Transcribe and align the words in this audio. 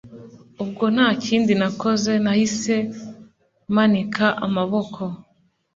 ubwo 0.63 0.85
ntakindi 0.95 1.53
nakoze 1.61 2.11
nahise 2.23 2.75
manika 3.75 4.27
amaboko 4.45 5.01